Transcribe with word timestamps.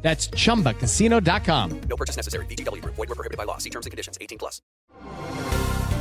That's 0.00 0.30
chumbacasino.com. 0.30 1.80
No 1.88 1.96
purchase 1.96 2.16
necessary. 2.16 2.46
BGW. 2.46 2.82
Void 2.84 2.96
were 2.96 3.14
prohibited 3.14 3.36
by 3.36 3.44
law. 3.44 3.58
See 3.58 3.70
terms 3.70 3.84
and 3.84 3.90
conditions. 3.90 4.16
18 4.20 4.38
plus. 4.38 4.62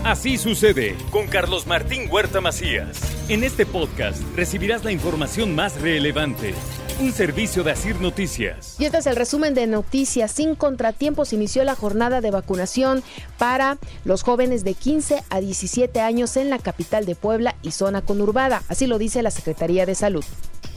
Así 0.03 0.37
sucede 0.37 0.95
con 1.11 1.27
Carlos 1.27 1.67
Martín 1.67 2.09
Huerta 2.09 2.39
Macías. 2.39 2.97
En 3.27 3.43
este 3.43 3.65
podcast 3.65 4.21
recibirás 4.37 4.85
la 4.85 4.93
información 4.93 5.53
más 5.53 5.81
relevante. 5.81 6.53
Un 7.01 7.11
servicio 7.11 7.63
de 7.63 7.71
Asir 7.71 7.99
Noticias. 7.99 8.75
Y 8.79 8.85
este 8.85 8.99
es 8.99 9.05
el 9.05 9.17
resumen 9.17 9.53
de 9.53 9.67
noticias. 9.67 10.31
Sin 10.31 10.55
contratiempos 10.55 11.33
inició 11.33 11.63
la 11.65 11.75
jornada 11.75 12.21
de 12.21 12.31
vacunación 12.31 13.03
para 13.37 13.77
los 14.05 14.23
jóvenes 14.23 14.63
de 14.63 14.75
15 14.75 15.23
a 15.29 15.39
17 15.41 15.99
años 15.99 16.37
en 16.37 16.49
la 16.49 16.59
capital 16.59 17.05
de 17.05 17.15
Puebla 17.15 17.55
y 17.61 17.71
zona 17.71 18.01
conurbada. 18.01 18.63
Así 18.69 18.87
lo 18.87 18.97
dice 18.99 19.21
la 19.21 19.31
Secretaría 19.31 19.85
de 19.85 19.95
Salud. 19.95 20.23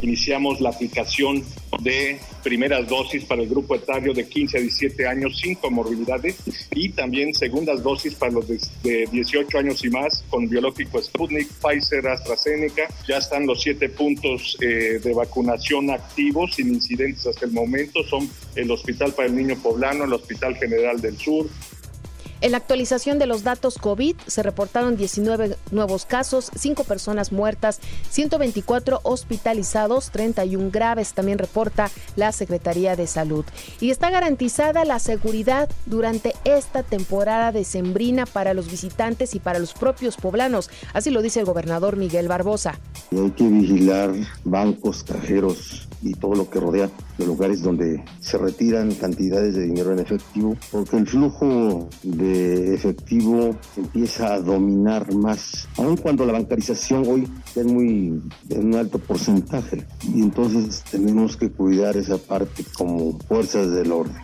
Iniciamos 0.02 0.60
la 0.60 0.70
aplicación 0.70 1.44
de 1.82 2.18
primeras 2.42 2.88
dosis 2.88 3.24
para 3.24 3.42
el 3.42 3.48
grupo 3.48 3.74
etario 3.74 4.12
de 4.12 4.28
15 4.28 4.58
a 4.58 4.60
17 4.60 5.06
años 5.06 5.38
sin 5.38 5.54
comorbilidades 5.54 6.36
y 6.72 6.90
también 6.90 7.34
segundas 7.34 7.82
dosis 7.82 8.14
para 8.14 8.32
los 8.32 8.48
de, 8.48 8.58
de 8.82 9.06
18 9.10 9.58
años 9.58 9.84
y 9.84 9.90
más 9.90 10.24
con 10.28 10.48
biológico 10.48 11.00
Sputnik, 11.02 11.48
Pfizer, 11.48 12.06
AstraZeneca. 12.08 12.88
Ya 13.08 13.18
están 13.18 13.46
los 13.46 13.62
siete 13.62 13.88
puntos 13.88 14.56
eh, 14.60 15.00
de 15.02 15.14
vacunación 15.14 15.90
activos 15.90 16.54
sin 16.54 16.68
incidentes 16.68 17.26
hasta 17.26 17.46
el 17.46 17.52
momento. 17.52 18.02
Son 18.04 18.28
el 18.54 18.70
Hospital 18.70 19.12
para 19.12 19.28
el 19.28 19.36
Niño 19.36 19.56
Poblano, 19.56 20.04
el 20.04 20.12
Hospital 20.12 20.56
General 20.56 21.00
del 21.00 21.16
Sur, 21.18 21.46
en 22.40 22.52
la 22.52 22.58
actualización 22.58 23.18
de 23.18 23.26
los 23.26 23.42
datos 23.42 23.76
COVID 23.78 24.16
se 24.26 24.42
reportaron 24.42 24.96
19 24.96 25.56
nuevos 25.70 26.06
casos, 26.06 26.50
5 26.56 26.84
personas 26.84 27.32
muertas, 27.32 27.80
124 28.10 29.00
hospitalizados, 29.02 30.10
31 30.10 30.70
graves, 30.70 31.12
también 31.12 31.38
reporta 31.38 31.90
la 32.16 32.32
Secretaría 32.32 32.96
de 32.96 33.06
Salud. 33.06 33.44
Y 33.80 33.90
está 33.90 34.10
garantizada 34.10 34.84
la 34.84 34.98
seguridad 34.98 35.68
durante 35.86 36.34
esta 36.44 36.82
temporada 36.82 37.52
decembrina 37.52 38.26
para 38.26 38.54
los 38.54 38.70
visitantes 38.70 39.34
y 39.34 39.40
para 39.40 39.58
los 39.58 39.74
propios 39.74 40.16
poblanos, 40.16 40.70
así 40.94 41.10
lo 41.10 41.22
dice 41.22 41.40
el 41.40 41.46
gobernador 41.46 41.96
Miguel 41.96 42.28
Barbosa. 42.28 42.78
Hay 43.12 43.30
que 43.32 43.46
vigilar 43.48 44.12
bancos, 44.44 45.04
cajeros 45.04 45.88
y 46.02 46.14
todo 46.14 46.34
lo 46.34 46.48
que 46.48 46.60
rodea 46.60 46.90
los 47.18 47.28
lugares 47.28 47.62
donde 47.62 48.02
se 48.20 48.38
retiran 48.38 48.94
cantidades 48.94 49.54
de 49.54 49.66
dinero 49.66 49.92
en 49.92 49.98
efectivo, 49.98 50.56
porque 50.70 50.96
el 50.96 51.06
flujo 51.06 51.88
de 52.02 52.29
efectivo 52.30 53.56
empieza 53.76 54.34
a 54.34 54.40
dominar 54.40 55.12
más, 55.14 55.68
aun 55.76 55.96
cuando 55.96 56.24
la 56.24 56.32
bancarización 56.32 57.04
hoy 57.06 57.28
es 57.54 57.64
muy 57.64 58.20
en 58.48 58.66
un 58.66 58.74
alto 58.74 58.98
porcentaje, 58.98 59.86
y 60.02 60.20
entonces 60.20 60.82
tenemos 60.90 61.36
que 61.36 61.50
cuidar 61.50 61.96
esa 61.96 62.18
parte 62.18 62.64
como 62.76 63.18
fuerzas 63.20 63.70
del 63.70 63.92
orden. 63.92 64.22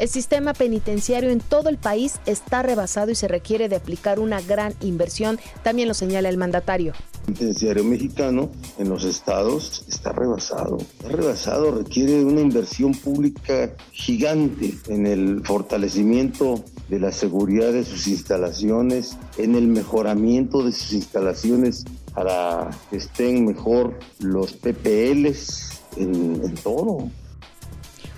El 0.00 0.08
sistema 0.08 0.54
penitenciario 0.54 1.28
en 1.28 1.40
todo 1.40 1.68
el 1.68 1.76
país 1.76 2.20
está 2.24 2.62
rebasado 2.62 3.10
y 3.10 3.14
se 3.14 3.28
requiere 3.28 3.68
de 3.68 3.76
aplicar 3.76 4.18
una 4.18 4.40
gran 4.40 4.72
inversión, 4.80 5.38
también 5.62 5.88
lo 5.88 5.94
señala 5.94 6.30
el 6.30 6.38
mandatario. 6.38 6.94
El 7.28 7.34
penitenciario 7.34 7.84
mexicano 7.84 8.50
en 8.78 8.88
los 8.88 9.04
estados 9.04 9.84
está 9.90 10.12
rebasado. 10.12 10.78
Está 10.78 11.08
rebasado, 11.10 11.70
requiere 11.72 12.24
una 12.24 12.40
inversión 12.40 12.92
pública 12.92 13.74
gigante 13.92 14.74
en 14.88 15.06
el 15.06 15.42
fortalecimiento 15.44 16.64
de 16.90 16.98
la 16.98 17.12
seguridad 17.12 17.72
de 17.72 17.84
sus 17.84 18.08
instalaciones, 18.08 19.16
en 19.38 19.54
el 19.54 19.68
mejoramiento 19.68 20.64
de 20.64 20.72
sus 20.72 20.92
instalaciones 20.92 21.84
para 22.14 22.68
que 22.90 22.96
estén 22.96 23.46
mejor 23.46 23.98
los 24.18 24.52
PPLs, 24.52 25.80
en, 25.96 26.42
en 26.44 26.54
todo. 26.56 27.08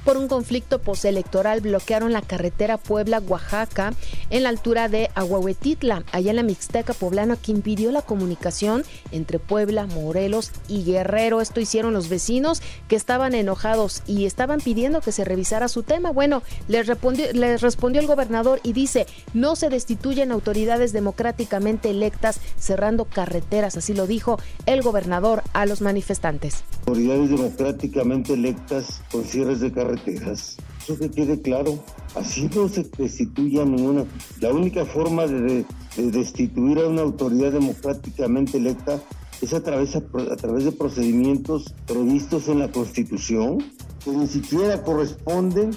Por 0.04 0.16
un 0.16 0.26
conflicto 0.26 0.80
postelectoral 0.80 1.60
bloquearon 1.60 2.12
la 2.12 2.22
carretera 2.22 2.76
Puebla-Oaxaca 2.76 3.94
en 4.30 4.42
la 4.42 4.48
altura 4.48 4.88
de 4.88 5.10
Aguahuetitla, 5.14 6.02
allá 6.10 6.30
en 6.30 6.36
la 6.36 6.42
Mixteca 6.42 6.92
poblana, 6.92 7.36
que 7.36 7.52
impidió 7.52 7.92
la 7.92 8.02
comunicación 8.02 8.82
entre 9.12 9.38
Puebla, 9.38 9.86
Morelos 9.86 10.50
y 10.66 10.82
Guerrero. 10.82 11.40
Esto 11.40 11.60
hicieron 11.60 11.92
los 11.92 12.08
vecinos 12.08 12.62
que 12.88 12.96
estaban 12.96 13.32
enojados 13.34 14.02
y 14.08 14.26
estaban 14.26 14.60
pidiendo 14.60 15.00
que 15.00 15.12
se 15.12 15.24
revisara 15.24 15.68
su 15.68 15.84
tema. 15.84 16.10
Bueno, 16.10 16.42
les 16.66 16.88
respondió, 16.88 17.32
les 17.32 17.60
respondió 17.60 18.00
el 18.00 18.08
gobernador 18.08 18.58
y 18.64 18.72
dice, 18.72 19.06
no 19.34 19.54
se 19.54 19.68
destituyen 19.68 20.32
autoridades 20.32 20.92
democráticamente 20.92 21.90
electas 21.90 22.40
cerrando 22.58 23.04
carreteras, 23.04 23.76
así 23.76 23.94
lo 23.94 24.08
dijo 24.08 24.40
el 24.66 24.82
gobernador 24.82 25.44
a 25.52 25.64
los 25.64 25.80
manifestantes. 25.80 26.64
Autoridades 26.86 27.30
democráticamente 27.30 28.32
electas 28.32 29.00
con 29.12 29.24
cierres 29.24 29.60
de 29.60 29.70
carreteras 29.70 29.91
carreteras. 29.96 30.56
Eso 30.82 30.98
que 30.98 31.10
quede 31.10 31.40
claro. 31.40 31.78
Así 32.14 32.48
no 32.54 32.68
se 32.68 32.84
destituye 32.98 33.60
a 33.60 33.64
ninguna. 33.64 34.04
La 34.40 34.50
única 34.50 34.84
forma 34.84 35.26
de, 35.26 35.64
de 35.96 36.10
destituir 36.10 36.78
a 36.78 36.88
una 36.88 37.02
autoridad 37.02 37.52
democráticamente 37.52 38.58
electa 38.58 39.00
es 39.40 39.52
a 39.54 39.62
través, 39.62 39.96
a, 39.96 39.98
a 39.98 40.36
través 40.36 40.64
de 40.64 40.72
procedimientos 40.72 41.74
previstos 41.86 42.48
en 42.48 42.60
la 42.60 42.70
Constitución, 42.70 43.58
que 44.04 44.10
ni 44.10 44.26
siquiera 44.26 44.82
corresponden 44.82 45.70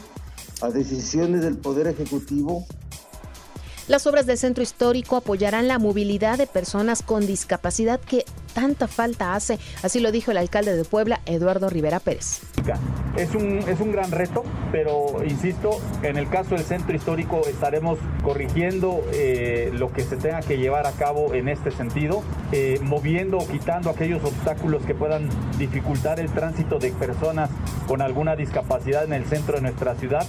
a 0.61 0.69
decisiones 0.69 1.41
del 1.41 1.57
Poder 1.57 1.87
Ejecutivo 1.87 2.65
las 3.87 4.07
obras 4.07 4.25
del 4.25 4.37
centro 4.37 4.63
histórico 4.63 5.15
apoyarán 5.15 5.67
la 5.67 5.79
movilidad 5.79 6.37
de 6.37 6.47
personas 6.47 7.01
con 7.01 7.25
discapacidad 7.25 7.99
que 7.99 8.25
tanta 8.53 8.87
falta 8.87 9.35
hace, 9.35 9.59
así 9.83 9.99
lo 9.99 10.11
dijo 10.11 10.31
el 10.31 10.37
alcalde 10.37 10.75
de 10.75 10.85
Puebla, 10.85 11.19
Eduardo 11.25 11.69
Rivera 11.69 11.99
Pérez. 11.99 12.39
Es 13.15 13.35
un, 13.35 13.59
es 13.59 13.79
un 13.79 13.91
gran 13.91 14.11
reto, 14.11 14.43
pero 14.71 15.23
insisto, 15.23 15.79
en 16.03 16.17
el 16.17 16.29
caso 16.29 16.55
del 16.55 16.63
centro 16.63 16.95
histórico 16.95 17.41
estaremos 17.47 17.99
corrigiendo 18.23 19.03
eh, 19.13 19.71
lo 19.73 19.91
que 19.93 20.03
se 20.03 20.17
tenga 20.17 20.39
que 20.39 20.57
llevar 20.57 20.87
a 20.87 20.91
cabo 20.93 21.33
en 21.33 21.47
este 21.47 21.69
sentido, 21.71 22.23
eh, 22.51 22.79
moviendo 22.81 23.37
o 23.37 23.47
quitando 23.47 23.89
aquellos 23.89 24.23
obstáculos 24.23 24.83
que 24.85 24.95
puedan 24.95 25.29
dificultar 25.59 26.19
el 26.19 26.31
tránsito 26.31 26.79
de 26.79 26.91
personas 26.91 27.49
con 27.87 28.01
alguna 28.01 28.35
discapacidad 28.35 29.03
en 29.03 29.13
el 29.13 29.25
centro 29.25 29.55
de 29.55 29.61
nuestra 29.61 29.95
ciudad. 29.95 30.25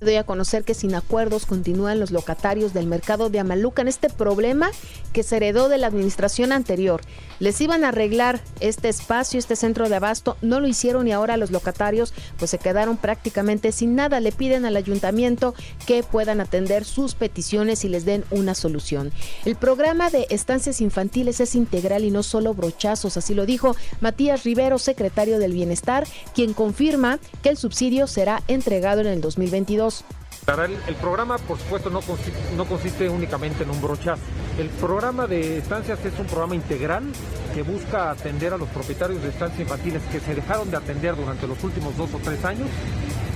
Doy 0.00 0.14
a 0.14 0.22
conocer 0.22 0.62
que 0.62 0.74
sin 0.74 0.94
acuerdos 0.94 1.44
continúan 1.44 1.98
los 1.98 2.12
locatarios 2.12 2.72
del 2.72 2.86
mercado 2.86 3.30
de 3.30 3.40
Amaluca 3.40 3.82
en 3.82 3.88
este 3.88 4.08
problema 4.08 4.70
que 5.12 5.24
se 5.24 5.38
heredó 5.38 5.68
de 5.68 5.76
la 5.76 5.88
administración 5.88 6.52
anterior. 6.52 7.00
Les 7.40 7.60
iban 7.60 7.82
a 7.82 7.88
arreglar 7.88 8.40
este 8.60 8.88
espacio, 8.88 9.40
este 9.40 9.56
centro 9.56 9.88
de 9.88 9.96
abasto, 9.96 10.36
no 10.40 10.60
lo 10.60 10.68
hicieron 10.68 11.08
y 11.08 11.12
ahora 11.12 11.36
los 11.36 11.50
locatarios 11.50 12.14
pues 12.38 12.52
se 12.52 12.58
quedaron 12.58 12.96
prácticamente 12.96 13.72
sin 13.72 13.96
nada. 13.96 14.20
Le 14.20 14.30
piden 14.30 14.66
al 14.66 14.76
ayuntamiento 14.76 15.56
que 15.84 16.04
puedan 16.04 16.40
atender 16.40 16.84
sus 16.84 17.16
peticiones 17.16 17.84
y 17.84 17.88
les 17.88 18.04
den 18.04 18.24
una 18.30 18.54
solución. 18.54 19.10
El 19.44 19.56
programa 19.56 20.10
de 20.10 20.28
estancias 20.30 20.80
infantiles 20.80 21.40
es 21.40 21.56
integral 21.56 22.04
y 22.04 22.12
no 22.12 22.22
solo 22.22 22.54
brochazos, 22.54 23.16
así 23.16 23.34
lo 23.34 23.46
dijo 23.46 23.74
Matías 24.00 24.44
Rivero, 24.44 24.78
secretario 24.78 25.40
del 25.40 25.54
Bienestar, 25.54 26.06
quien 26.36 26.54
confirma 26.54 27.18
que 27.42 27.48
el 27.48 27.56
subsidio 27.56 28.06
será 28.06 28.44
entregado 28.46 29.00
en 29.00 29.08
el 29.08 29.20
2022. 29.20 29.87
El, 30.86 30.94
programa, 30.94 31.36
por 31.36 31.58
supuesto, 31.58 31.90
no 31.90 32.00
consiste, 32.00 32.40
no 32.56 32.64
consiste, 32.64 33.08
únicamente 33.08 33.64
en 33.64 33.70
un 33.70 33.82
brochazo. 33.82 34.22
El 34.58 34.70
programa 34.70 35.26
de 35.26 35.58
estancias 35.58 36.02
es 36.06 36.18
un 36.18 36.24
programa 36.24 36.54
integral 36.54 37.04
que 37.54 37.62
busca 37.62 38.10
atender 38.10 38.54
a 38.54 38.56
los 38.56 38.68
propietarios 38.70 39.22
de 39.22 39.28
estancias 39.28 39.60
infantiles 39.60 40.02
que 40.10 40.20
se 40.20 40.34
dejaron 40.34 40.70
de 40.70 40.78
atender 40.78 41.16
durante 41.16 41.46
los 41.46 41.62
últimos 41.62 41.94
dos 41.98 42.14
o 42.14 42.18
tres 42.18 42.42
años 42.46 42.68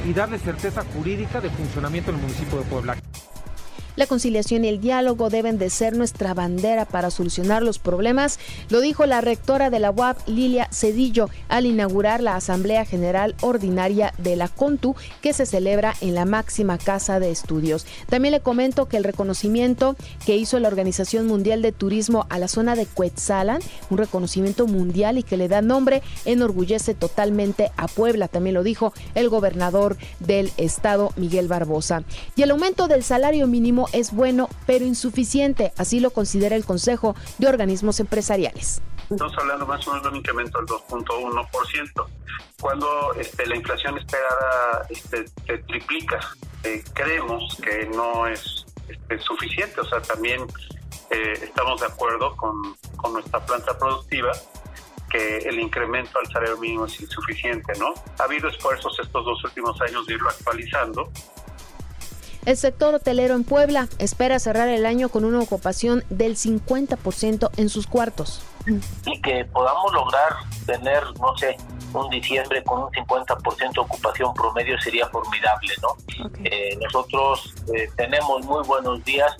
y 0.08 0.14
darle 0.14 0.38
certeza 0.38 0.84
jurídica 0.94 1.42
de 1.42 1.50
funcionamiento 1.50 2.10
en 2.10 2.16
el 2.16 2.22
municipio 2.22 2.58
de 2.58 2.64
Puebla. 2.64 2.96
La 3.96 4.06
conciliación 4.06 4.64
y 4.64 4.68
el 4.68 4.80
diálogo 4.80 5.28
deben 5.28 5.58
de 5.58 5.68
ser 5.68 5.96
nuestra 5.96 6.32
bandera 6.34 6.86
para 6.86 7.10
solucionar 7.10 7.62
los 7.62 7.78
problemas, 7.78 8.38
lo 8.70 8.80
dijo 8.80 9.04
la 9.04 9.20
rectora 9.20 9.68
de 9.68 9.80
la 9.80 9.90
UAP, 9.90 10.28
Lilia 10.28 10.68
Cedillo, 10.72 11.28
al 11.48 11.66
inaugurar 11.66 12.22
la 12.22 12.36
Asamblea 12.36 12.84
General 12.84 13.34
Ordinaria 13.42 14.14
de 14.18 14.36
la 14.36 14.48
CONTU, 14.48 14.96
que 15.20 15.32
se 15.32 15.44
celebra 15.44 15.94
en 16.00 16.14
la 16.14 16.24
máxima 16.24 16.78
casa 16.78 17.20
de 17.20 17.30
estudios. 17.30 17.86
También 18.08 18.32
le 18.32 18.40
comento 18.40 18.86
que 18.86 18.96
el 18.96 19.04
reconocimiento 19.04 19.96
que 20.24 20.36
hizo 20.36 20.58
la 20.58 20.68
Organización 20.68 21.26
Mundial 21.26 21.60
de 21.60 21.72
Turismo 21.72 22.26
a 22.30 22.38
la 22.38 22.48
zona 22.48 22.74
de 22.74 22.86
Cuetzalan, 22.86 23.60
un 23.90 23.98
reconocimiento 23.98 24.66
mundial 24.66 25.18
y 25.18 25.22
que 25.22 25.36
le 25.36 25.48
da 25.48 25.60
nombre, 25.60 26.02
enorgullece 26.24 26.94
totalmente 26.94 27.70
a 27.76 27.88
Puebla, 27.88 28.28
también 28.28 28.54
lo 28.54 28.62
dijo 28.62 28.92
el 29.14 29.28
gobernador 29.28 29.96
del 30.20 30.50
estado, 30.56 31.12
Miguel 31.16 31.48
Barbosa. 31.48 32.04
Y 32.36 32.42
el 32.42 32.50
aumento 32.50 32.88
del 32.88 33.02
salario 33.02 33.46
mínimo 33.46 33.81
es 33.92 34.12
bueno, 34.12 34.48
pero 34.66 34.84
insuficiente, 34.84 35.72
así 35.76 36.00
lo 36.00 36.10
considera 36.10 36.56
el 36.56 36.64
Consejo 36.64 37.14
de 37.38 37.48
Organismos 37.48 38.00
Empresariales. 38.00 38.82
Estamos 39.10 39.36
hablando 39.38 39.66
más 39.66 39.86
o 39.86 39.90
menos 39.90 40.02
de 40.04 40.08
un 40.10 40.16
incremento 40.16 40.58
del 40.58 40.66
2.1%. 40.68 42.06
Cuando 42.60 43.14
este, 43.14 43.46
la 43.46 43.56
inflación 43.56 43.98
esperada 43.98 44.86
este, 44.88 45.26
se 45.46 45.58
triplica, 45.58 46.20
eh, 46.64 46.82
creemos 46.94 47.58
que 47.62 47.86
no 47.94 48.26
es 48.26 48.64
este, 48.88 49.18
suficiente. 49.18 49.80
O 49.80 49.84
sea, 49.84 50.00
también 50.00 50.40
eh, 51.10 51.32
estamos 51.42 51.80
de 51.80 51.86
acuerdo 51.86 52.34
con, 52.36 52.54
con 52.96 53.12
nuestra 53.12 53.44
planta 53.44 53.76
productiva 53.76 54.32
que 55.10 55.38
el 55.38 55.60
incremento 55.60 56.18
al 56.18 56.26
salario 56.32 56.56
mínimo 56.56 56.86
es 56.86 56.98
insuficiente, 56.98 57.74
¿no? 57.78 57.92
Ha 58.18 58.24
habido 58.24 58.48
esfuerzos 58.48 58.98
estos 58.98 59.24
dos 59.24 59.44
últimos 59.44 59.78
años 59.82 60.06
de 60.06 60.14
irlo 60.14 60.30
actualizando, 60.30 61.10
el 62.44 62.56
sector 62.56 62.94
hotelero 62.94 63.34
en 63.34 63.44
Puebla 63.44 63.88
espera 63.98 64.38
cerrar 64.38 64.68
el 64.68 64.86
año 64.86 65.08
con 65.08 65.24
una 65.24 65.40
ocupación 65.40 66.04
del 66.10 66.36
50% 66.36 67.50
en 67.56 67.68
sus 67.68 67.86
cuartos. 67.86 68.42
Y 69.06 69.20
que 69.20 69.44
podamos 69.46 69.92
lograr 69.92 70.34
tener, 70.66 71.02
no 71.20 71.36
sé, 71.36 71.56
un 71.92 72.08
diciembre 72.10 72.62
con 72.64 72.84
un 72.84 72.90
50% 72.90 73.72
de 73.72 73.80
ocupación 73.80 74.34
promedio 74.34 74.80
sería 74.80 75.06
formidable, 75.08 75.72
¿no? 75.82 76.30
Eh, 76.44 76.76
nosotros 76.80 77.54
eh, 77.74 77.88
tenemos 77.96 78.44
muy 78.44 78.62
buenos 78.64 79.04
días 79.04 79.36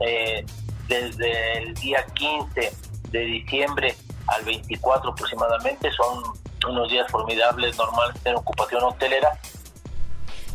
eh, 0.00 0.44
desde 0.88 1.58
el 1.58 1.74
día 1.74 2.04
15 2.14 2.72
de 3.10 3.18
diciembre 3.20 3.96
al 4.26 4.44
24 4.44 5.10
aproximadamente, 5.10 5.90
son 5.92 6.22
unos 6.68 6.90
días 6.90 7.10
formidables 7.10 7.76
normalmente 7.76 8.28
en 8.28 8.36
ocupación 8.36 8.82
hotelera 8.84 9.38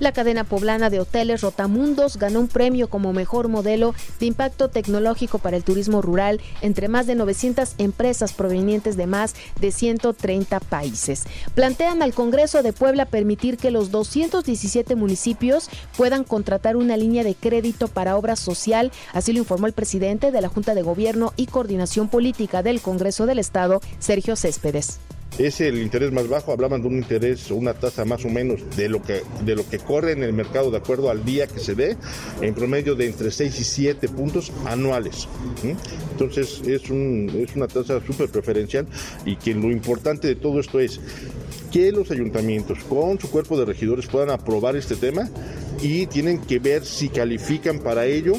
la 0.01 0.11
cadena 0.11 0.43
poblana 0.43 0.89
de 0.89 0.99
hoteles 0.99 1.41
Rotamundos 1.41 2.17
ganó 2.17 2.39
un 2.39 2.47
premio 2.47 2.89
como 2.89 3.13
mejor 3.13 3.47
modelo 3.49 3.93
de 4.19 4.25
impacto 4.25 4.67
tecnológico 4.67 5.37
para 5.37 5.55
el 5.55 5.63
turismo 5.63 6.01
rural 6.01 6.41
entre 6.61 6.87
más 6.87 7.05
de 7.05 7.13
900 7.13 7.75
empresas 7.77 8.33
provenientes 8.33 8.97
de 8.97 9.05
más 9.05 9.35
de 9.59 9.71
130 9.71 10.59
países. 10.59 11.25
Plantean 11.53 12.01
al 12.01 12.13
Congreso 12.13 12.63
de 12.63 12.73
Puebla 12.73 13.05
permitir 13.05 13.57
que 13.57 13.69
los 13.69 13.91
217 13.91 14.95
municipios 14.95 15.69
puedan 15.95 16.23
contratar 16.23 16.77
una 16.77 16.97
línea 16.97 17.23
de 17.23 17.35
crédito 17.35 17.87
para 17.87 18.17
obra 18.17 18.35
social, 18.35 18.91
así 19.13 19.33
lo 19.33 19.39
informó 19.39 19.67
el 19.67 19.73
presidente 19.73 20.31
de 20.31 20.41
la 20.41 20.49
Junta 20.49 20.73
de 20.73 20.81
Gobierno 20.81 21.31
y 21.35 21.45
Coordinación 21.45 22.09
Política 22.09 22.63
del 22.63 22.81
Congreso 22.81 23.27
del 23.27 23.37
Estado, 23.37 23.81
Sergio 23.99 24.35
Céspedes 24.35 24.99
es 25.37 25.61
el 25.61 25.81
interés 25.81 26.11
más 26.11 26.27
bajo, 26.27 26.51
hablaban 26.51 26.81
de 26.81 26.87
un 26.87 26.97
interés, 26.97 27.51
una 27.51 27.73
tasa 27.73 28.05
más 28.05 28.25
o 28.25 28.29
menos 28.29 28.61
de 28.75 28.89
lo 28.89 29.01
que 29.01 29.21
de 29.45 29.55
lo 29.55 29.67
que 29.67 29.79
corre 29.79 30.11
en 30.11 30.23
el 30.23 30.33
mercado 30.33 30.71
de 30.71 30.77
acuerdo 30.77 31.09
al 31.09 31.23
día 31.23 31.47
que 31.47 31.59
se 31.59 31.75
dé, 31.75 31.97
en 32.41 32.53
promedio 32.53 32.95
de 32.95 33.07
entre 33.07 33.31
6 33.31 33.59
y 33.59 33.63
7 33.63 34.09
puntos 34.09 34.51
anuales. 34.65 35.27
Entonces 36.11 36.61
es, 36.65 36.89
un, 36.89 37.31
es 37.35 37.55
una 37.55 37.67
tasa 37.67 37.99
súper 38.05 38.29
preferencial 38.29 38.87
y 39.25 39.35
que 39.35 39.53
lo 39.53 39.71
importante 39.71 40.27
de 40.27 40.35
todo 40.35 40.59
esto 40.59 40.79
es 40.79 40.99
que 41.71 41.91
los 41.91 42.11
ayuntamientos 42.11 42.79
con 42.83 43.19
su 43.19 43.29
cuerpo 43.29 43.57
de 43.57 43.65
regidores 43.65 44.07
puedan 44.07 44.29
aprobar 44.29 44.75
este 44.75 44.95
tema 44.95 45.29
y 45.81 46.05
tienen 46.07 46.39
que 46.39 46.59
ver 46.59 46.85
si 46.85 47.09
califican 47.09 47.79
para 47.79 48.05
ello 48.05 48.33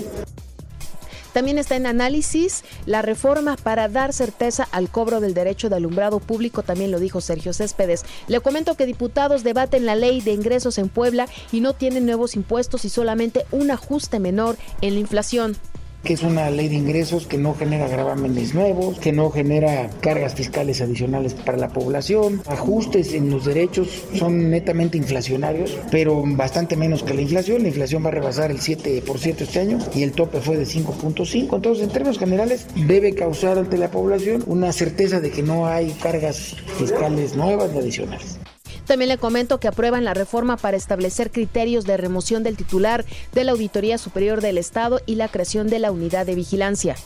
también 1.33 1.59
está 1.59 1.77
en 1.77 1.87
análisis 1.87 2.65
la 2.87 3.03
reforma 3.03 3.57
para 3.57 3.89
dar 3.89 4.13
certeza 4.13 4.69
al 4.71 4.91
cobro 4.91 5.21
del 5.21 5.35
derecho 5.35 5.69
de 5.69 5.77
alumbrado 5.77 6.21
público, 6.21 6.63
también 6.63 6.91
lo 6.91 7.01
dijo 7.01 7.21
Sergio 7.21 7.53
Céspedes. 7.53 8.05
Le 8.29 8.41
comento 8.41 8.75
que 8.75 8.87
diputados 8.87 9.43
debaten 9.43 9.87
la 9.87 9.95
ley 9.95 10.21
de 10.21 10.33
ingresos 10.33 10.79
en 10.79 10.89
Puebla 10.89 11.27
y 11.51 11.61
no 11.61 11.75
tienen 11.75 12.07
nuevos 12.07 12.37
impuestos 12.37 12.85
y 12.85 12.89
solamente 12.89 13.47
un 13.51 13.71
ajuste 13.71 14.19
menor 14.19 14.57
en 14.81 14.95
la 14.95 15.01
inflación 15.01 15.57
que 16.03 16.15
es 16.15 16.23
una 16.23 16.51
ley 16.51 16.69
de 16.69 16.77
ingresos 16.77 17.27
que 17.27 17.39
no 17.39 17.55
genera 17.55 17.89
gravámenes 17.89 18.55
nuevos, 18.55 18.99
que 18.99 19.13
no 19.13 19.31
genera 19.31 19.91
cargas 20.01 20.35
fiscales 20.35 20.81
adicionales 20.81 21.35
para 21.35 21.59
la 21.59 21.69
población, 21.69 22.43
ajustes 22.47 23.13
en 23.13 23.31
los 23.31 23.45
derechos 23.45 23.89
son 24.15 24.51
netamente 24.51 24.99
inflacionarios, 24.99 25.77
pero 25.91 26.23
bastante 26.27 26.77
menos 26.77 27.03
que 27.03 27.15
la 27.15 27.23
inflación. 27.23 27.63
La 27.63 27.69
inflación 27.69 28.05
va 28.05 28.09
a 28.09 28.13
rebasar 28.13 28.51
el 28.51 28.59
7% 28.59 29.41
este 29.41 29.61
año 29.61 29.79
y 29.95 30.03
el 30.03 30.13
tope 30.13 30.41
fue 30.41 30.57
de 30.57 30.65
5.5. 30.65 31.55
Entonces, 31.55 31.85
en 31.85 31.91
términos 31.91 32.19
generales, 32.19 32.67
debe 32.87 33.15
causar 33.15 33.59
ante 33.59 33.77
la 33.79 33.91
población 33.91 34.43
una 34.47 34.73
certeza 34.73 35.21
de 35.21 35.31
que 35.31 35.43
no 35.43 35.67
hay 35.67 35.91
cargas 36.03 36.57
fiscales 36.79 37.37
nuevas 37.37 37.73
ni 37.73 37.79
adicionales. 37.79 38.39
También 38.87 39.09
le 39.09 39.19
comento 39.19 39.61
que 39.61 39.69
aprueban 39.69 40.05
la 40.05 40.15
reforma 40.15 40.57
para 40.57 40.77
establecer 40.77 41.31
criterios 41.31 41.85
de 41.85 41.97
remoción 41.97 42.43
del 42.43 42.57
titular 42.57 43.05
de 43.33 43.45
la 43.45 43.53
Auditoría 43.53 43.99
Superior 43.99 44.41
del 44.41 44.59
Estado 44.59 45.01
y 45.07 45.15
la 45.15 45.29
creación 45.29 45.69
de 45.69 45.79
la 45.79 45.93
unidad 45.93 46.27
de 46.27 46.35
vigilancia. 46.35 46.97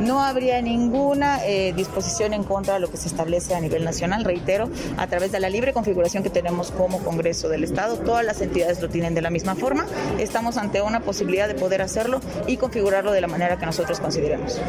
No 0.00 0.22
habría 0.22 0.60
ninguna 0.62 1.44
eh, 1.44 1.72
disposición 1.74 2.32
en 2.32 2.44
contra 2.44 2.74
de 2.74 2.80
lo 2.80 2.90
que 2.90 2.96
se 2.96 3.08
establece 3.08 3.54
a 3.54 3.60
nivel 3.60 3.84
nacional, 3.84 4.24
reitero, 4.24 4.70
a 4.96 5.06
través 5.06 5.32
de 5.32 5.40
la 5.40 5.50
libre 5.50 5.72
configuración 5.72 6.22
que 6.22 6.30
tenemos 6.30 6.70
como 6.70 6.98
Congreso 7.00 7.48
del 7.48 7.64
Estado. 7.64 7.98
Todas 7.98 8.24
las 8.24 8.40
entidades 8.40 8.80
lo 8.80 8.88
tienen 8.88 9.14
de 9.14 9.22
la 9.22 9.30
misma 9.30 9.54
forma. 9.54 9.86
Estamos 10.18 10.56
ante 10.56 10.80
una 10.80 11.00
posibilidad 11.00 11.48
de 11.48 11.54
poder 11.54 11.82
hacerlo 11.82 12.20
y 12.46 12.56
configurarlo 12.56 13.12
de 13.12 13.20
la 13.20 13.28
manera 13.28 13.58
que 13.58 13.66
nosotros 13.66 14.00
consideremos. 14.00 14.60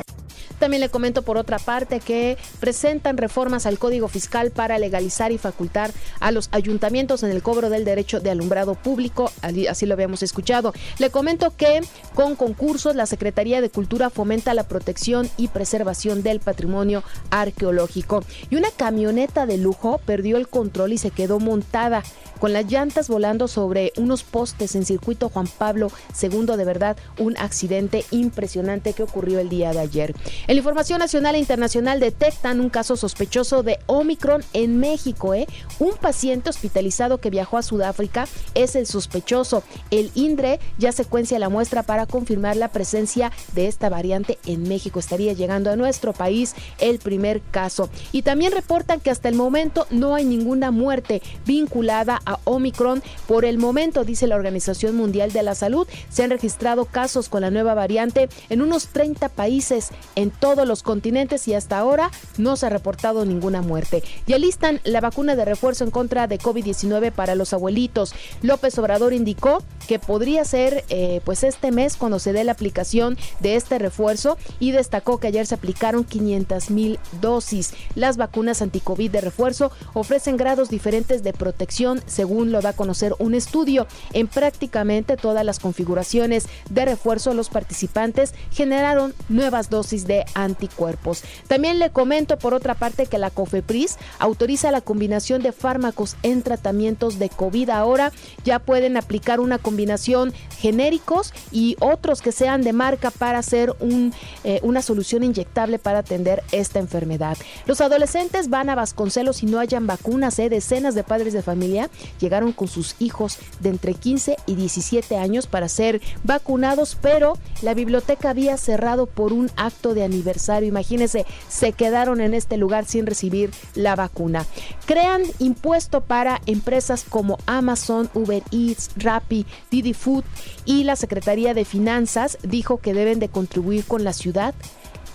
También 0.60 0.82
le 0.82 0.90
comento 0.90 1.22
por 1.22 1.38
otra 1.38 1.60
parte 1.60 2.00
que 2.00 2.38
presentan 2.60 3.18
reformas 3.18 3.66
al 3.66 3.78
Código 3.78 4.08
Fiscal 4.08 4.52
para 4.52 4.80
legalizar 4.80 5.32
y 5.32 5.38
facultar 5.38 5.92
a 6.20 6.32
los 6.32 6.50
ayuntamientos 6.52 7.24
en 7.24 7.32
el 7.32 7.44
cobro 7.44 7.70
del 7.70 7.86
derecho 7.86 8.20
de 8.20 8.32
alumbrado 8.32 8.76
público, 8.76 9.32
así 9.42 9.86
lo 9.86 9.94
habíamos 9.94 10.24
escuchado. 10.24 10.74
Le 11.00 11.10
comento 11.10 11.56
que 11.56 11.82
con 12.16 12.36
concursos 12.36 12.96
la 12.96 13.06
Secretaría 13.06 13.62
de 13.62 13.70
Cultura 13.70 14.10
fomenta 14.10 14.54
la 14.54 14.68
protección 14.68 15.30
y 15.38 15.50
preservación 15.50 16.24
del 16.24 16.40
patrimonio 16.40 17.04
arqueológico. 17.30 18.24
Y 18.50 18.56
una 18.56 18.72
camioneta 18.72 19.46
de 19.46 19.58
lujo 19.58 20.00
perdió 20.06 20.38
el 20.38 20.48
control 20.48 20.94
y 20.94 20.98
se 20.98 21.12
quedó 21.12 21.40
montada 21.40 22.04
con 22.40 22.54
las 22.54 22.72
llantas 22.72 23.08
volando 23.08 23.48
sobre 23.48 23.94
unos 23.98 24.24
postes 24.24 24.76
en 24.76 24.86
circuito 24.86 25.30
Juan 25.30 25.48
Pablo 25.48 25.92
II. 26.22 26.46
De 26.58 26.66
verdad, 26.66 26.98
un 27.18 27.36
accidente 27.38 28.06
impresionante 28.12 28.94
que 28.94 29.04
ocurrió 29.04 29.40
el 29.40 29.50
día 29.50 29.74
de 29.74 29.80
ayer. 29.80 30.16
En 30.48 30.56
la 30.56 30.60
información 30.60 31.00
nacional 31.00 31.36
e 31.36 31.40
internacional 31.40 32.00
detectan 32.00 32.62
un 32.62 32.70
caso 32.70 32.96
sospechoso 32.96 33.64
de 33.64 33.80
Omicron 33.86 34.46
en 34.54 34.80
México. 34.80 35.34
¿eh? 35.34 35.46
Un 35.78 35.92
paciente 35.98 36.50
hospitalizado 36.50 37.18
que 37.18 37.30
viajó 37.30 37.58
a 37.58 37.64
Sudáfrica 37.64 38.30
es 38.54 38.78
el 38.78 38.88
sospechoso. 38.88 39.62
El 39.92 40.10
INDRE 40.16 40.62
ya 40.78 40.94
secuencia 40.94 41.38
la 41.38 41.50
muestra 41.50 41.84
para 41.84 42.06
confirmar 42.06 42.56
la 42.56 42.70
presencia 42.70 43.34
de 43.56 43.68
esta 43.68 43.90
variante 43.90 44.40
en 44.46 44.64
México. 44.70 45.00
Estaría 45.00 45.34
llegando 45.34 45.70
a 45.70 45.76
nuestro 45.76 46.14
país 46.14 46.56
el 46.80 47.00
primer 47.00 47.42
caso. 47.52 47.90
Y 48.14 48.22
también 48.22 48.54
reportan 48.54 49.02
que 49.02 49.10
hasta 49.10 49.28
el 49.28 49.36
momento 49.36 49.86
no 49.90 50.16
hay 50.16 50.24
ninguna 50.24 50.72
muerte 50.72 51.22
vinculada 51.46 52.22
a 52.26 52.40
Omicron. 52.46 53.04
Por 53.28 53.44
el 53.44 53.58
momento, 53.58 54.06
dice 54.06 54.28
la 54.28 54.38
Organización 54.38 54.96
Mundial 54.96 55.34
de 55.34 55.44
la 55.44 55.56
Salud, 55.56 55.86
se 56.10 56.24
han 56.24 56.30
registrado 56.30 56.86
casos 56.86 57.28
con 57.28 57.42
la 57.42 57.52
nueva 57.52 57.74
variante 57.74 58.30
en 58.48 58.62
unos 58.62 58.88
30 58.88 59.28
países 59.28 59.90
en 60.16 60.37
todos 60.40 60.68
los 60.68 60.84
continentes 60.84 61.48
y 61.48 61.54
hasta 61.54 61.78
ahora 61.78 62.12
no 62.38 62.56
se 62.56 62.66
ha 62.66 62.70
reportado 62.70 63.26
ninguna 63.26 63.62
muerte. 63.62 64.04
Y 64.26 64.34
alistan 64.34 64.80
la 64.84 65.02
vacuna 65.02 65.36
de 65.36 65.46
refuerzo 65.46 65.84
en 65.84 65.92
contra 65.92 66.28
de 66.28 66.40
COVID-19 66.40 67.12
para 67.12 67.36
los 67.36 67.54
abuelitos. 67.54 68.14
López 68.42 68.78
Obrador 68.78 69.14
indicó 69.14 69.64
que 69.88 70.00
podría 70.00 70.44
ser 70.46 70.84
eh, 70.90 71.22
pues 71.24 71.44
este 71.44 71.72
mes 71.72 71.96
cuando 71.96 72.20
se 72.20 72.34
dé 72.34 72.44
la 72.44 72.52
aplicación 72.52 73.18
de 73.40 73.56
este 73.56 73.80
refuerzo 73.80 74.38
y 74.60 74.72
destacó 74.72 75.20
que 75.20 75.28
ayer 75.28 75.46
se 75.46 75.56
aplicaron 75.56 76.04
500 76.04 76.70
mil 76.72 77.00
dosis. 77.22 77.74
Las 77.96 78.18
vacunas 78.18 78.62
anticovid 78.62 79.12
de 79.12 79.22
refuerzo 79.22 79.72
ofrecen 79.94 80.38
grados 80.38 80.70
diferentes 80.70 81.24
de 81.24 81.34
protección 81.34 82.02
según 82.06 82.52
lo 82.52 82.62
da 82.62 82.70
a 82.70 82.74
conocer 82.74 83.16
un 83.20 83.34
estudio. 83.34 83.88
En 84.14 84.28
prácticamente 84.28 85.18
todas 85.18 85.46
las 85.46 85.60
configuraciones 85.60 86.48
de 86.70 86.86
refuerzo, 86.86 87.34
los 87.34 87.50
participantes 87.50 88.34
generaron 88.52 89.14
nuevas 89.30 89.70
dosis 89.70 90.06
de 90.06 90.26
anticuerpos. 90.34 91.24
También 91.48 91.80
le 91.80 91.90
comento 91.90 92.38
por 92.38 92.54
otra 92.54 92.76
parte 92.76 93.06
que 93.06 93.18
la 93.18 93.30
COFEPRIS 93.30 93.98
autoriza 94.20 94.72
la 94.72 94.82
combinación 94.82 95.42
de 95.42 95.52
fármacos 95.52 96.16
en 96.24 96.42
tratamientos 96.42 97.20
de 97.20 97.30
COVID. 97.30 97.70
Ahora 97.70 98.12
ya 98.44 98.60
pueden 98.60 98.98
aplicar 98.98 99.40
una 99.40 99.58
combinación 99.58 100.34
genéricos 100.58 101.34
y 101.52 101.76
otros 101.80 102.22
que 102.22 102.32
sean 102.32 102.62
de 102.62 102.74
marca 102.74 103.12
para 103.12 103.40
hacer 103.40 103.76
un, 103.80 104.14
eh, 104.44 104.60
una 104.64 104.82
solución 104.82 105.24
inyectable 105.24 105.80
para 105.80 106.00
atender 106.00 106.44
esta 106.52 106.80
enfermedad. 106.80 107.38
Los 107.66 107.82
adolescentes 107.82 108.50
van 108.50 108.70
a 108.70 108.76
Vasconcelos 108.76 109.44
y 109.44 109.46
no 109.46 109.60
hayan 109.60 109.88
vacunas. 109.88 110.40
¿eh? 110.40 110.50
Decenas 110.50 110.96
de 110.96 111.04
padres 111.04 111.34
de 111.34 111.42
familia 111.42 111.90
llegaron 112.20 112.52
con 112.52 112.68
sus 112.68 112.96
hijos 113.00 113.38
de 113.60 113.70
entre 113.70 113.94
15 113.94 114.38
y 114.46 114.56
17 114.56 115.18
años 115.18 115.48
para 115.48 115.68
ser 115.68 116.02
vacunados, 116.24 116.98
pero 117.02 117.38
la 117.62 117.74
biblioteca 117.74 118.30
había 118.30 118.58
cerrado 118.58 119.06
por 119.06 119.34
un 119.34 119.50
acto 119.56 119.94
de 119.94 120.04
aniversario. 120.18 120.68
Imagínense, 120.68 121.26
se 121.48 121.74
quedaron 121.74 122.22
en 122.22 122.34
este 122.34 122.58
lugar 122.58 122.86
sin 122.86 123.06
recibir 123.06 123.52
la 123.76 123.96
vacuna. 123.96 124.46
Crean 124.86 125.22
impuesto 125.40 126.02
para 126.02 126.42
empresas 126.46 127.06
como 127.08 127.38
Amazon, 127.46 128.10
Uber 128.14 128.44
Eats, 128.52 128.92
Rappi, 128.98 129.46
Didi 129.70 129.94
Food 129.94 130.24
y 130.66 130.84
la 130.84 130.96
Secretaría 130.96 131.54
de 131.54 131.66
Finanzas 131.66 132.38
dijo 132.44 132.78
que 132.78 132.94
deben 132.94 133.20
de 133.20 133.30
contribuir 133.30 133.86
con 133.86 134.04
la 134.04 134.14
ciudad 134.14 134.54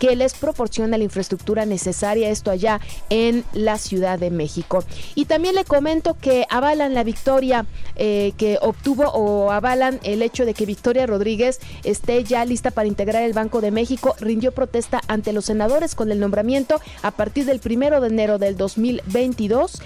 que 0.03 0.17
les 0.17 0.35
proporciona 0.35 0.99
la 0.99 1.05
infraestructura 1.05 1.65
necesaria, 1.65 2.29
esto 2.29 2.51
allá 2.51 2.81
en 3.09 3.45
la 3.53 3.79
Ciudad 3.79 4.19
de 4.19 4.33
México. 4.33 4.83
Y 5.15 5.27
también 5.27 5.55
le 5.55 5.65
comento 5.65 6.17
que 6.21 6.45
avalan 6.51 6.93
la 6.93 7.05
victoria 7.05 7.67
eh, 7.95 8.33
que 8.37 8.59
obtuvo 8.61 9.05
o 9.05 9.53
avalan 9.53 10.01
el 10.03 10.23
hecho 10.23 10.45
de 10.45 10.55
que 10.55 10.67
Victoria 10.67 11.07
Rodríguez 11.07 11.61
esté 11.85 12.25
ya 12.25 12.45
lista 12.45 12.73
para 12.73 12.89
integrar 12.89 13.23
el 13.23 13.33
Banco 13.33 13.61
de 13.61 13.71
México, 13.71 14.17
rindió 14.19 14.51
protesta 14.51 15.01
ante 15.07 15.33
los 15.33 15.45
senadores 15.45 15.95
con 15.95 16.11
el 16.11 16.19
nombramiento 16.19 16.81
a 17.03 17.13
partir 17.13 17.45
del 17.45 17.61
primero 17.61 18.01
de 18.01 18.09
enero 18.09 18.39
del 18.39 18.57
2022 18.57 19.81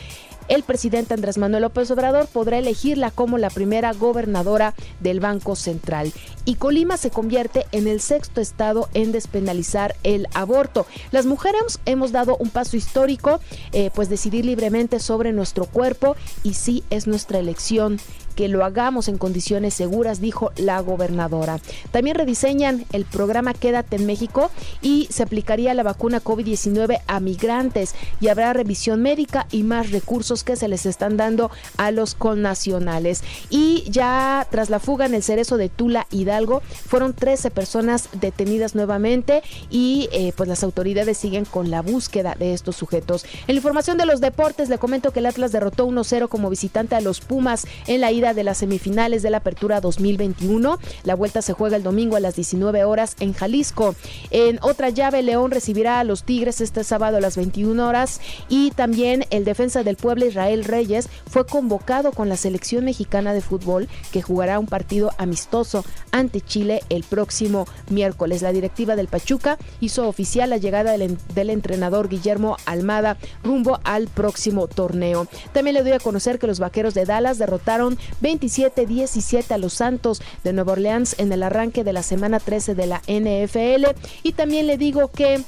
el 0.49 0.63
presidente 0.63 1.15
Andrés 1.15 1.39
Manuel 1.39 1.63
López 1.63 1.91
Obrador 1.91 2.27
podrá 2.27 2.59
elegirla 2.59 3.11
como 3.11 3.39
la 3.39 3.51
primera 3.51 3.93
gobernadora 3.93 4.75
del 5.01 5.21
Banco 5.21 5.57
Central. 5.57 6.13
Y 6.45 6.55
Colima 6.55 6.97
se 6.97 7.11
convierte 7.11 7.67
en 7.73 7.89
el 7.89 8.01
sexto 8.01 8.41
estado 8.41 8.89
en 8.95 9.13
despenalizar 9.13 9.97
el 10.03 10.29
aborto. 10.35 10.87
Las 11.11 11.27
mujeres 11.27 11.81
hemos 11.87 12.13
dado 12.13 12.37
un 12.37 12.51
paso 12.51 12.77
histórico, 12.77 13.41
eh, 13.73 13.91
pues 13.95 14.09
decidir 14.09 14.45
libremente 14.45 15.01
sobre 15.01 15.33
nuestro 15.33 15.67
cuerpo 15.67 16.17
y 16.43 16.55
sí 16.55 16.85
es 16.91 17.07
nuestra 17.07 17.39
elección 17.39 17.99
que 18.37 18.49
lo 18.49 18.65
hagamos 18.65 19.09
en 19.09 19.19
condiciones 19.19 19.75
seguras, 19.75 20.21
dijo 20.21 20.53
la 20.57 20.79
gobernadora. 20.81 21.59
También 21.91 22.17
rediseñan 22.17 22.85
el 22.93 23.05
programa 23.05 23.55
Quédate 23.55 23.97
en 23.97 24.07
México 24.07 24.51
y 24.83 25.09
se 25.11 25.23
aplicaría 25.23 25.75
la 25.75 25.83
vacuna 25.83 26.23
COVID-19 26.23 27.01
a 27.07 27.21
migrantes 27.21 27.95
y 28.21 28.29
habrá 28.29 28.53
revisión 28.53 29.03
médica 29.03 29.47
y 29.51 29.63
más 29.63 29.91
recursos 29.91 30.45
que 30.45 30.55
se 30.55 30.69
les 30.69 30.87
están 30.87 31.17
dando 31.17 31.51
a 31.79 31.91
los 31.91 32.15
connacionales. 32.15 33.25
Y 33.51 33.85
ya 33.91 34.47
tras 34.51 34.71
la 34.71 34.79
fuga 34.79 35.07
en 35.07 35.15
el 35.15 35.23
cerezo 35.23 35.57
de 35.57 35.71
Tula 35.71 36.07
Hidalgo, 36.11 36.63
fueron 36.87 37.15
13 37.15 37.51
personas 37.51 38.11
detenidas 38.21 38.75
nuevamente 38.75 39.43
y 39.71 40.09
eh, 40.13 40.33
pues 40.37 40.49
las 40.49 40.63
autoridades 40.63 41.17
siguen 41.17 41.47
con 41.47 41.71
la 41.71 41.81
búsqueda 41.81 42.35
de 42.39 42.53
estos 42.53 42.77
sujetos. 42.77 43.25
En 43.47 43.55
la 43.55 43.61
información 43.61 43.97
de 43.97 44.05
los 44.05 44.21
deportes, 44.21 44.69
le 44.69 44.79
comento 44.79 45.11
que 45.13 45.21
el 45.21 45.27
Atlas 45.27 45.53
derrotó 45.53 45.87
1-0 45.87 46.29
como 46.29 46.51
visitante 46.51 46.95
a 46.95 47.01
los 47.01 47.21
Pumas 47.21 47.67
en 47.87 48.03
la 48.03 48.13
ida 48.13 48.26
de 48.35 48.45
las 48.45 48.59
semifinales 48.59 49.23
de 49.23 49.31
la 49.31 49.39
Apertura 49.39 49.81
2021. 49.81 50.79
La 51.05 51.15
vuelta 51.15 51.43
se 51.43 51.53
juega 51.53 51.77
el 51.77 51.83
domingo 51.83 52.17
a 52.17 52.21
las 52.21 52.37
19 52.37 52.85
horas 52.85 53.17
en 53.21 53.33
Jalisco. 53.33 53.95
En 54.31 54.59
otra 54.63 54.91
llave, 54.91 55.23
León 55.23 55.51
recibirá 55.51 56.01
a 56.01 56.05
los 56.05 56.25
Tigres 56.25 56.61
este 56.61 56.85
sábado 56.85 57.17
a 57.17 57.21
las 57.21 57.37
21 57.37 57.87
horas 57.87 58.21
y 58.49 58.71
también 58.73 59.25
el 59.31 59.45
defensa 59.45 59.83
del 59.83 59.97
pueblo 59.97 60.27
Israel 60.27 60.65
Reyes 60.65 61.09
fue 61.29 61.47
convocado 61.47 62.13
con 62.13 62.29
la 62.29 62.37
selección 62.37 62.85
mexicana 62.85 63.33
de 63.33 63.41
fútbol 63.41 63.89
que 64.13 64.23
jugará 64.23 64.59
un 64.59 64.67
partido 64.67 65.11
amistoso 65.19 65.85
ante 66.13 66.41
Chile 66.41 66.83
el 66.89 67.05
próximo 67.05 67.67
miércoles. 67.91 68.43
La 68.43 68.53
directiva 68.53 68.97
del 68.97 69.09
Pachuca 69.09 69.59
hizo 69.81 70.09
oficial 70.09 70.51
la 70.51 70.57
llegada 70.57 70.97
del, 70.97 71.51
entrenador 71.51 72.09
Guillermo 72.09 72.57
Almada 72.67 73.17
rumbo 73.43 73.81
al 73.85 74.09
próximo 74.09 74.67
torneo. 74.69 75.27
También 75.53 75.75
le 75.75 75.83
doy 75.83 75.93
a 75.93 76.01
conocer 76.01 76.39
que 76.39 76.47
los 76.47 76.59
vaqueros 76.59 76.95
de 76.95 77.05
Dallas 77.05 77.39
derrotaron 77.39 77.99
27-17 78.23 79.51
a 79.53 79.59
los 79.59 79.75
Santos 79.75 80.23
de 80.45 80.53
Nueva 80.53 80.73
Orleans 80.73 81.17
en 81.19 81.33
el 81.33 81.43
arranque 81.43 81.85
de 81.85 81.93
la 81.93 82.03
semana 82.03 82.41
13 82.41 82.75
de 82.75 82.87
la 82.87 83.03
NFL. 83.07 83.87
Y 84.23 84.33
también 84.33 84.67
le 84.67 84.79
digo 84.79 85.09
que 85.09 85.43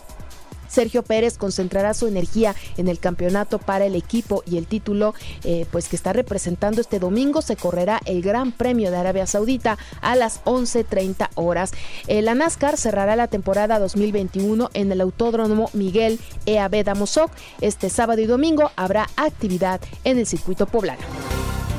Sergio 0.69 1.03
Pérez 1.03 1.39
concentrará 1.39 1.95
su 1.95 2.07
energía 2.07 2.55
en 2.77 2.89
el 2.89 2.99
campeonato 2.99 3.59
para 3.59 3.87
el 3.87 3.95
equipo 3.95 4.43
y 4.47 4.59
el 4.59 4.67
título 4.67 5.15
eh, 5.45 5.67
pues 5.71 5.89
que 5.89 5.97
está 5.97 6.13
representando 6.13 6.81
este 6.81 6.99
domingo 6.99 7.43
se 7.43 7.57
correrá 7.57 8.01
el 8.05 8.23
Gran 8.23 8.53
Premio 8.53 8.91
de 8.91 8.99
Arabia 8.99 9.27
Saudita 9.27 9.79
a 10.01 10.15
las 10.15 10.45
11.30 10.45 11.31
horas. 11.35 11.73
La 12.07 12.35
NASCAR 12.35 12.77
cerrará 12.77 13.17
la 13.17 13.29
temporada 13.29 13.79
2021 13.79 14.71
en 14.75 14.93
el 14.93 15.01
Autódromo 15.01 15.71
Miguel 15.73 16.21
E.A.B. 16.47 16.85
Damosoc. 16.85 17.31
Este 17.61 17.89
sábado 17.89 18.21
y 18.21 18.27
domingo 18.27 18.71
habrá 18.77 19.09
actividad 19.17 19.81
en 20.05 20.19
el 20.19 20.27
circuito 20.27 20.67
poblano. 20.67 21.01